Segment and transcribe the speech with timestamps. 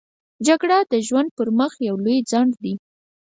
[0.47, 1.71] جګړه د ژوند پر مخ
[2.03, 2.73] لوی خنډ دی